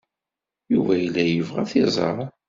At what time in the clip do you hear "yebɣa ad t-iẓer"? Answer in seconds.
1.25-2.17